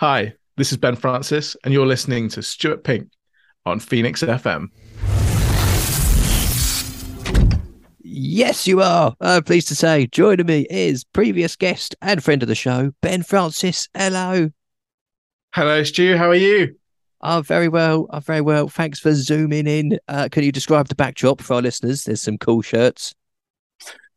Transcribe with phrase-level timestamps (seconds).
[0.00, 3.08] Hi, this is Ben Francis, and you're listening to Stuart Pink
[3.66, 4.68] on Phoenix FM.
[7.98, 9.16] Yes, you are.
[9.20, 13.24] I'm pleased to say joining me is previous guest and friend of the show, Ben
[13.24, 13.88] Francis.
[13.92, 14.50] Hello.
[15.52, 16.16] Hello, Stu.
[16.16, 16.76] How are you?
[17.20, 18.06] I'm very well.
[18.10, 18.68] I'm very well.
[18.68, 19.98] Thanks for zooming in.
[20.06, 22.04] Uh, can you describe the backdrop for our listeners?
[22.04, 23.16] There's some cool shirts.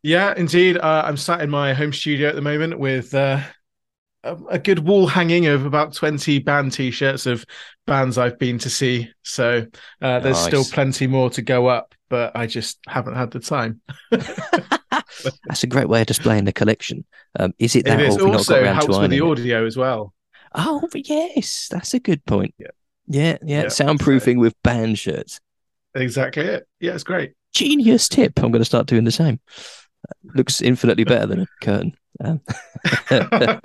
[0.03, 0.77] Yeah, indeed.
[0.77, 3.41] Uh, I'm sat in my home studio at the moment with uh,
[4.23, 7.45] a, a good wall hanging of about 20 band t-shirts of
[7.87, 9.09] bands I've been to see.
[9.23, 9.65] So
[10.01, 10.45] uh, there's Nice.
[10.45, 13.81] still plenty more to go up, but I just haven't had the time.
[14.11, 17.05] That's a great way of displaying the collection.
[17.39, 19.31] Um, is it It that is old we've not also helps with the ironing it?
[19.31, 20.13] audio as well.
[20.53, 22.53] Oh, yes, that's a good point.
[22.57, 22.67] Yeah.
[23.07, 23.61] Yeah, yeah.
[23.61, 25.39] Yeah, Soundproofing with band shirts.
[25.95, 26.67] Exactly it.
[26.79, 27.33] Yeah, it's great.
[27.53, 28.37] Genius tip.
[28.41, 29.39] I'm going to start doing the same.
[30.35, 31.93] Looks infinitely better than a curtain.
[32.23, 32.41] Um,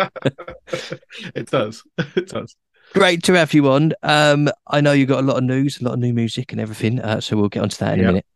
[1.34, 1.82] it does.
[2.14, 2.56] It does.
[2.94, 3.92] Great to have you on.
[4.02, 6.60] Um, I know you've got a lot of news, a lot of new music and
[6.60, 7.00] everything.
[7.00, 8.26] Uh, so we'll get onto that in a minute.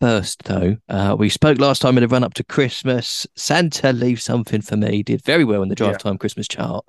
[0.00, 3.26] First, though, uh, we spoke last time in the run up to Christmas.
[3.36, 5.98] Santa Leave Something for Me did very well in the Drive Yeah.
[5.98, 6.84] Time Christmas chart.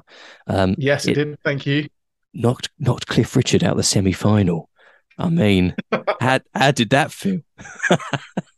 [0.47, 1.39] Um, Yes, it, It- did.
[1.43, 1.87] Thank you.
[2.33, 4.69] knocked knocked Cliff Richard out the semi final.
[5.17, 5.75] I mean,
[6.19, 7.41] how, how did that feel?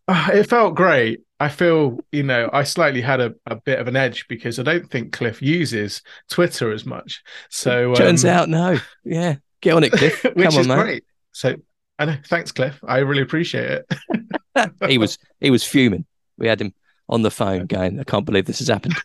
[0.10, 1.20] Ah, It felt great.
[1.40, 4.64] I feel, you know, I slightly had a, a bit of an edge because I
[4.64, 7.24] don't think Cliff uses Twitter as much.
[7.50, 8.80] So Turns um, out, no.
[9.04, 9.36] Yeah.
[9.62, 10.24] Get on it, Cliff.
[10.34, 10.80] which Come on, is man.
[10.80, 11.04] great.
[11.32, 11.56] So,
[12.00, 12.18] I know.
[12.26, 12.80] Thanks, Cliff.
[12.88, 14.72] I really appreciate it.
[14.88, 16.06] he was he was fuming.
[16.38, 16.74] We had him
[17.10, 18.96] on the phone going, I can't believe this has happened.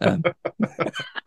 [0.00, 0.22] Um,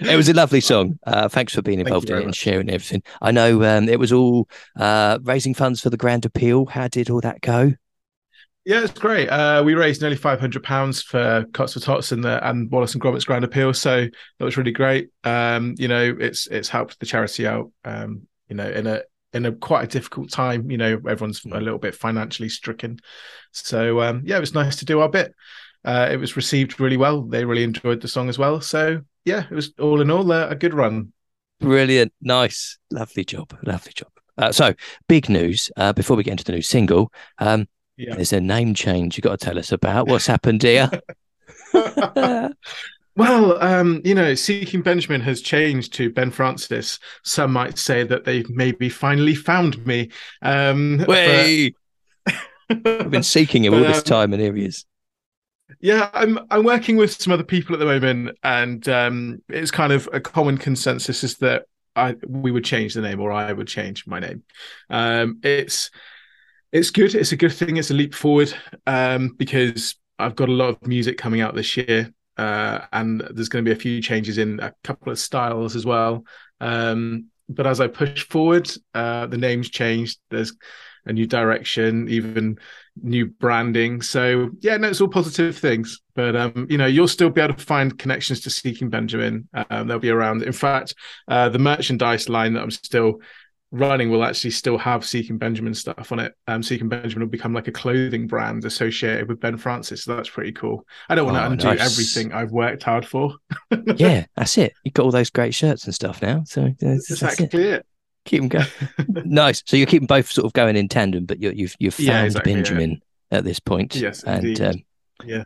[0.00, 0.98] it was a lovely song.
[1.06, 3.02] Uh, thanks for being involved in it and sharing everything.
[3.20, 6.66] I know um, it was all uh, raising funds for the Grand Appeal.
[6.66, 7.74] How did all that go?
[8.64, 9.28] Yeah, it's great.
[9.28, 12.94] Uh, we raised nearly five hundred pounds for Cots for Tots and the and Wallace
[12.94, 14.06] and Gromit's Grand Appeal, so
[14.38, 15.10] that was really great.
[15.22, 17.70] Um, you know, it's it's helped the charity out.
[17.84, 19.02] Um, you know, in a
[19.34, 20.70] in a quite a difficult time.
[20.70, 23.00] You know, everyone's a little bit financially stricken,
[23.52, 25.34] so um, yeah, it was nice to do our bit.
[25.84, 27.20] Uh, it was received really well.
[27.20, 28.62] They really enjoyed the song as well.
[28.62, 31.12] So yeah, it was all in all a, a good run.
[31.60, 32.12] Brilliant.
[32.22, 32.78] Nice.
[32.90, 33.54] Lovely job.
[33.62, 34.08] Lovely job.
[34.36, 34.74] Uh, so,
[35.08, 37.12] big news uh, before we get into the new single.
[37.38, 38.16] Um, Yeah.
[38.16, 40.08] There's a name change you've got to tell us about.
[40.08, 40.90] What's happened here?
[43.16, 46.98] Well, um, you know, Seeking Benjamin has changed to Ben Francis.
[47.22, 50.10] Some might say that they've maybe finally found me.
[50.42, 51.72] Um, but-
[52.70, 54.86] I've been seeking him all this um, time, and here he is.
[55.80, 59.92] yeah, I'm I'm working with some other people at the moment, and um, it's kind
[59.92, 63.68] of a common consensus is that I we would change the name, or I would
[63.68, 64.44] change my name.
[64.88, 65.90] Um, it's
[66.74, 67.14] it's good.
[67.14, 67.76] It's a good thing.
[67.76, 68.52] It's a leap forward
[68.86, 73.48] um, because I've got a lot of music coming out this year, uh, and there's
[73.48, 76.24] going to be a few changes in a couple of styles as well.
[76.60, 80.18] Um, but as I push forward, uh, the name's changed.
[80.30, 80.52] There's
[81.06, 82.58] a new direction, even
[83.00, 84.02] new branding.
[84.02, 86.00] So yeah, no, it's all positive things.
[86.16, 89.48] But um, you know, you'll still be able to find connections to Seeking Benjamin.
[89.70, 90.42] Um, they'll be around.
[90.42, 90.96] In fact,
[91.28, 93.20] uh, the merchandise line that I'm still
[93.70, 96.32] running will actually still have Seeking Benjamin stuff on it.
[96.46, 100.04] Um, Seeking Benjamin will become like a clothing brand associated with Ben Francis.
[100.04, 100.86] So that's pretty cool.
[101.08, 101.80] I don't want to Oh, undo nice.
[101.80, 103.34] everything I've worked hard for.
[103.96, 104.72] yeah, that's it.
[104.84, 106.44] You've got all those great shirts and stuff now.
[106.46, 107.54] So that's, That's that's it.
[107.54, 107.86] it.
[108.26, 108.66] Keep them going.
[109.26, 109.62] nice.
[109.66, 112.24] So you're keeping both sort of going in tandem, but you're, you've you've found Yeah,
[112.24, 112.56] exactly, yeah.
[112.56, 113.94] Benjamin at this point.
[113.96, 114.74] Yes, and um,
[115.24, 115.44] Yeah.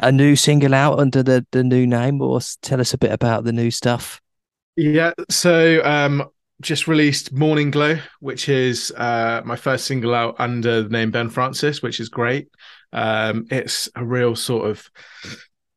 [0.00, 2.20] a new single out under the the new name.
[2.20, 4.20] Or tell us a bit about the new stuff.
[4.76, 6.24] Yeah, so um
[6.62, 11.28] just released Morning Glow, which is uh my first single out under the name Ben
[11.28, 12.48] Francis, which is great.
[12.92, 14.88] Um it's a real sort of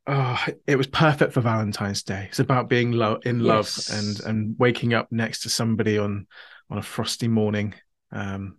[0.08, 2.26] oh, it was perfect for Valentine's Day.
[2.30, 3.90] It's about being lo- in love Yes.
[3.90, 6.28] and and waking up next to somebody on
[6.70, 7.74] on a frosty morning.
[8.12, 8.58] Um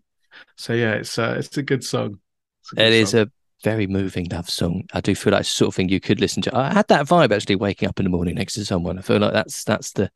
[0.56, 2.19] so yeah, it's uh, it's a good song.
[2.72, 3.20] A good It is song.
[3.20, 3.26] a
[3.65, 4.84] very moving love song.
[4.92, 6.54] I do feel like it's the sort of thing you could listen to.
[6.56, 8.98] I had that vibe actually waking up in the morning next to someone.
[8.98, 10.10] I feel like that's that's the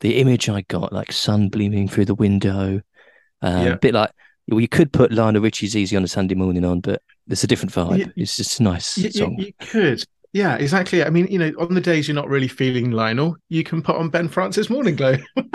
[0.00, 2.80] the image I got, like sun gleaming through the window.
[3.42, 3.72] Um, Yeah.
[3.72, 4.10] A bit like
[4.48, 7.46] well, you could put Lionel Richie's "Easy on a Sunday Morning" on, but it's a
[7.48, 7.98] different vibe.
[7.98, 8.06] Yeah.
[8.16, 9.34] It's just a nice You, you- song.
[9.38, 10.02] you could.
[10.32, 11.02] Yeah, exactly.
[11.02, 13.96] I mean, you know, on the days you're not really feeling Lionel, you can put
[13.96, 15.16] on Ben Francis Morning Glow.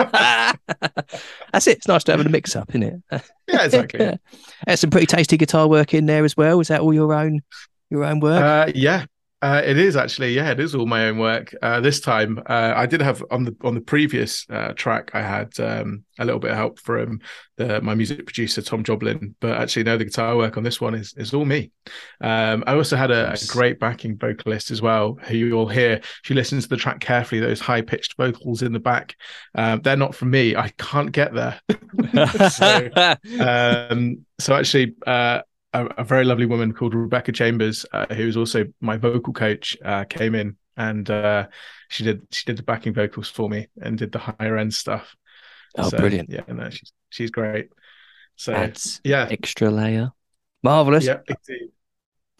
[1.52, 1.78] That's it.
[1.78, 3.22] It's nice to have a mix up, isn't it?
[3.46, 4.18] yeah, exactly.
[4.66, 6.58] There's some pretty tasty guitar work in there as well.
[6.60, 7.40] Is that all your own
[7.90, 8.42] your own work?
[8.42, 9.04] Uh, yeah,
[9.42, 11.52] Uh, it is actually, yeah, it is all my own work.
[11.60, 15.22] Uh, this time, uh, I did have on the on the previous uh, track, I
[15.22, 17.18] had um, a little bit of help from
[17.56, 20.94] the, my music producer Tom Joblin, but actually, no, the guitar work on this one
[20.94, 21.72] is is all me.
[22.20, 26.00] Um, I also had a, a, great backing vocalist as well, who you'll hear.
[26.22, 27.40] She listens to the track carefully.
[27.40, 29.16] Those high pitched vocals in the back,
[29.56, 30.54] um, they're not from me.
[30.54, 31.60] I can't get there.
[32.48, 32.90] so,
[33.40, 34.94] um, so actually.
[35.74, 39.76] A, a, very lovely woman called Rebecca Chambers, uh, who was also my vocal coach,
[39.84, 41.48] uh, came in and uh,
[41.88, 45.14] she did she did the backing vocals for me and did the higher end stuff.
[45.76, 46.30] Oh, so, brilliant!
[46.30, 47.70] Yeah, no, she's she's great.
[48.36, 50.10] So Adds yeah, extra layer,
[50.62, 51.04] marvelous.
[51.04, 51.70] Yeah, indeed.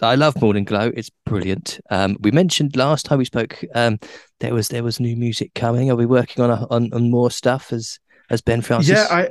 [0.01, 0.91] I love Morning Glow.
[0.97, 1.81] It's brilliant.
[1.89, 4.01] Um, we mentioned last time we spoke um,
[4.41, 5.91] there was there was new music coming.
[5.91, 8.91] Are we working on a, on, on more stuff as as Ben Francis?
[8.91, 9.29] Yeah, I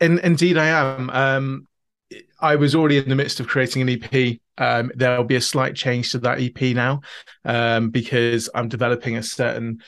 [0.00, 1.10] in, indeed I am.
[1.10, 1.66] Um,
[2.40, 4.38] I was already in the midst of creating an EP.
[4.58, 7.00] Um, there'll be a slight change to that EP now
[7.44, 9.82] um, because I'm developing a certain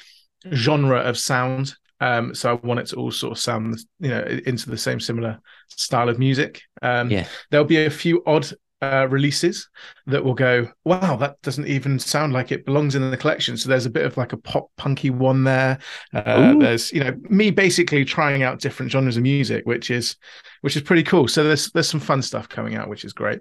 [0.52, 1.74] genre of sound.
[2.00, 5.00] Um, so I want it to all sort of sound, you know, into the same
[5.00, 6.62] similar style of music.
[6.82, 7.26] Um, yeah.
[7.50, 8.48] There'll be a few odd
[8.82, 9.68] uh, releases
[10.06, 13.56] that will go, wow, that doesn't even sound like it belongs in the collection.
[13.56, 15.78] So there's a bit of like a pop punky one there.
[16.12, 20.16] Uh, there's, you know, me basically trying out different genres of music, which is
[20.60, 21.26] which is pretty cool.
[21.28, 23.40] So there's there's some fun stuff coming out, which is great.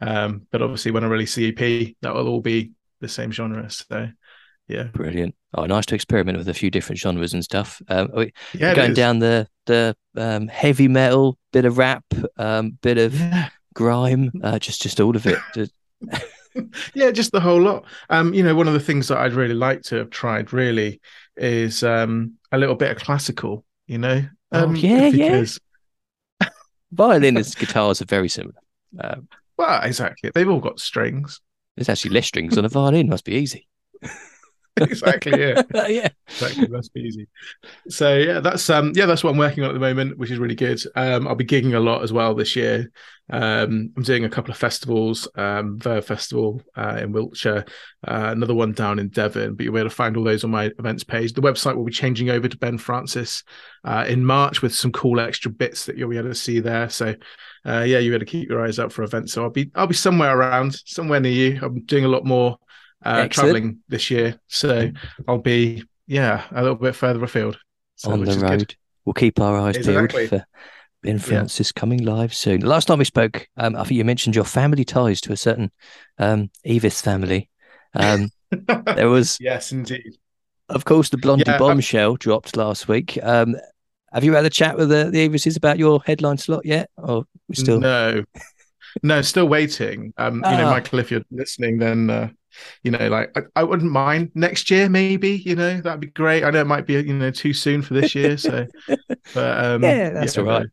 [0.00, 3.68] Um, but obviously, when I release the EP, that will all be the same genre.
[3.70, 4.08] So
[4.68, 5.34] yeah, brilliant.
[5.54, 7.82] Oh, nice to experiment with a few different genres and stuff.
[7.88, 8.08] Um,
[8.54, 12.04] yeah, going down the the um, heavy metal, bit of rap,
[12.36, 15.38] um, bit of yeah grime, uh, just just all of it.
[16.94, 17.84] yeah, just the whole lot.
[18.10, 21.00] Um, you know, one of the things that I'd really like to have tried really
[21.36, 23.64] is um a little bit of classical.
[23.86, 25.60] You know, oh, um, oh, yeah, because...
[26.40, 26.48] yeah.
[26.90, 28.58] Violin and guitars are very similar.
[28.98, 30.30] Um, well, exactly.
[30.34, 31.40] They've all got strings.
[31.76, 33.08] There's actually less strings on a violin.
[33.08, 33.68] Must be easy.
[34.80, 35.40] exactly.
[35.40, 35.62] Yeah.
[35.88, 36.08] yeah.
[36.28, 36.68] Exactly.
[36.68, 37.28] Must be easy.
[37.88, 40.38] So yeah, that's um yeah that's what I'm working on at the moment, which is
[40.38, 40.80] really good.
[40.94, 42.90] Um, I'll be gigging a lot as well this year.
[43.28, 47.64] Um, I'm doing a couple of festivals, um, Verve Festival uh, in Wiltshire,
[48.06, 49.54] uh, another one down in Devon.
[49.54, 51.32] But you'll be able to find all those on my events page.
[51.32, 53.42] The website will be changing over to Ben Francis
[53.84, 56.88] uh, in March with some cool extra bits that you'll be able to see there.
[56.88, 57.14] So
[57.66, 59.32] uh, yeah, you better keep your eyes out for events.
[59.32, 61.60] So I'll be I'll be somewhere around, somewhere near you.
[61.62, 62.58] I'm doing a lot more
[63.04, 64.90] uh, traveling this year, so
[65.28, 67.58] I'll be yeah a little bit further afield.
[67.96, 68.58] So, on the road.
[68.58, 68.76] Good.
[69.04, 70.26] We'll keep our eyes exactly.
[70.26, 70.46] peeled for
[71.02, 71.80] Ben Francis yeah.
[71.80, 72.60] coming live soon.
[72.60, 75.70] Last time we spoke, um, I think you mentioned your family ties to a certain
[76.18, 77.48] um, Eavis family.
[77.94, 78.30] Um,
[78.96, 80.18] there was yes, indeed.
[80.68, 82.16] Of course, the Blondie yeah, bombshell I'm...
[82.16, 83.18] dropped last week.
[83.22, 83.56] Um,
[84.12, 86.90] have you had a chat with the, the Eavises about your headline slot yet?
[86.96, 88.24] Or we still no,
[89.02, 90.12] no, still waiting.
[90.16, 90.70] Um, you know, ah.
[90.70, 92.28] Michael, if you're listening, then uh,
[92.82, 95.36] you know, like I, I, wouldn't mind next year, maybe.
[95.38, 96.44] You know, that'd be great.
[96.44, 98.66] I know it might be you know too soon for this year, so
[99.34, 100.66] but um, yeah, that's yeah, all right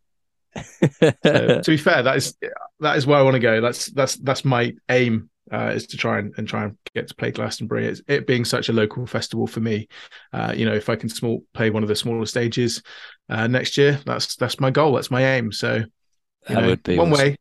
[0.56, 2.36] so, to be fair, that is
[2.80, 3.62] that is where I want to go.
[3.62, 7.16] That's that's that's my aim uh, is to try and, and try and get to
[7.16, 7.88] play Glastonbury.
[7.88, 9.88] It's, it being such a local festival for me,
[10.32, 12.82] uh, you know, if I can small play one of the smaller stages
[13.30, 14.94] uh, next year, that's that's my goal.
[14.94, 15.52] That's my aim.
[15.52, 15.84] So
[16.48, 17.28] that know, would be one awesome.
[17.28, 17.38] way.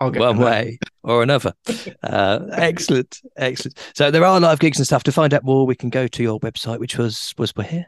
[0.00, 1.54] One way or another.
[2.02, 3.78] Uh, excellent, excellent.
[3.94, 5.02] So there are live gigs and stuff.
[5.04, 7.86] To find out more, we can go to your website, which was was we're here.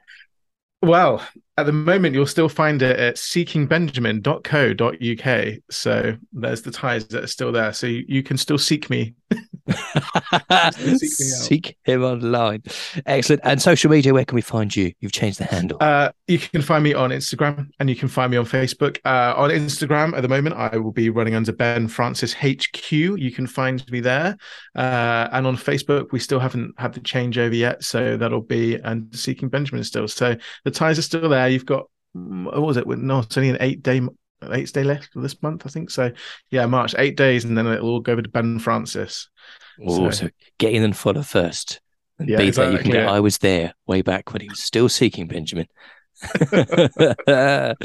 [0.83, 1.23] Well,
[1.59, 5.55] at the moment, you'll still find it at seekingbenjamin.co.uk.
[5.71, 7.73] So there's the ties that are still there.
[7.73, 9.15] So you, you can still seek me.
[10.73, 12.63] seek, seek, him online.
[13.05, 13.43] Excellent.
[13.45, 14.93] And social media, where can we find you?
[15.01, 15.79] You've changed the handle.
[15.81, 18.99] Uh, you can find me on Instagram and you can find me on Facebook.
[19.05, 22.93] Uh, on Instagram, at the moment, I will be running under Ben Francis HQ.
[22.93, 24.37] You can find me there.
[24.75, 27.83] Uh, and on Facebook, we still haven't had the changeover yet.
[27.83, 30.09] So that'll be and Seeking Benjamin still.
[30.09, 31.49] So the ties are still there.
[31.49, 32.87] You've got what was it?
[32.87, 34.01] No, it's only an eight day
[34.51, 35.91] eight day left this month, I think.
[35.91, 36.13] So
[36.51, 39.29] yeah, March eight days, and then it'll all go over to Ben Francis.
[39.87, 40.29] Oh, so, so
[40.59, 41.81] get in and follow first.
[42.19, 42.85] And yeah, be exactly, there.
[42.85, 43.11] You can yeah.
[43.11, 45.67] I was there way back when he was still seeking Benjamin.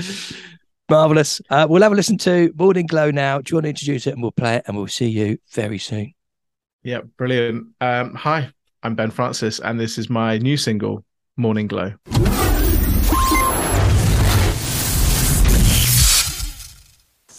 [0.89, 1.41] Marvelous.
[1.49, 3.39] Uh, we'll have a listen to Morning Glow now.
[3.39, 5.77] Do you want to introduce it and we'll play it and we'll see you very
[5.77, 6.13] soon.
[6.83, 7.67] Yeah, brilliant.
[7.79, 8.49] Um, hi,
[8.83, 11.05] I'm Ben Francis, and this is my new single,
[11.37, 11.93] Morning Glow.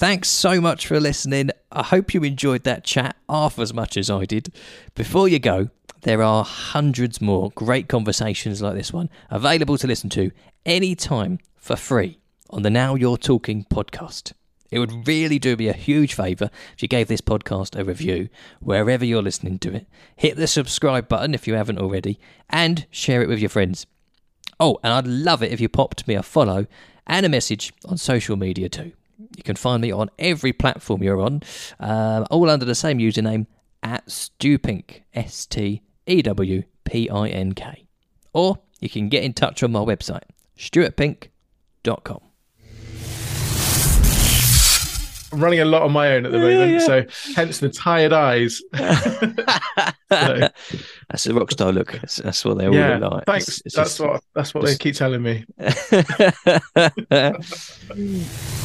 [0.02, 1.50] Thanks so much for listening.
[1.71, 4.52] I hope you enjoyed that chat half as much as I did.
[4.97, 10.11] Before you go, there are hundreds more great conversations like this one available to listen
[10.11, 10.32] to
[10.66, 12.18] anytime for free
[12.50, 14.32] on the Now You're Talking podcast.
[14.73, 18.28] It would really do me a huge favour if you gave this podcast a review
[18.59, 19.87] wherever you're listening to it.
[20.16, 22.18] Hit the subscribe button if you haven't already,
[22.50, 23.87] and share it with your friends.
[24.59, 26.66] Oh, and I'd love it if you popped me a follow
[27.06, 28.94] and a message on social media too.
[29.37, 31.42] You can find me on every platform you're on,
[31.81, 33.47] um, all under the same username
[33.83, 37.87] at Stewpink, S T E W P I N K.
[38.33, 40.23] Or you can get in touch on my website,
[40.59, 42.21] stuartpink.com.
[45.35, 46.78] I'm running a lot on my own at the Yeah, moment, yeah.
[46.87, 47.04] so
[47.35, 48.61] hence the tired eyes.
[50.12, 50.47] So,
[51.09, 51.92] That's a rock star look.
[51.92, 53.25] That's, that's what they're yeah, all like.
[53.25, 53.45] thanks.
[53.49, 55.47] It's- it's that's just- what that's what they keep telling me.
[55.59, 55.90] just-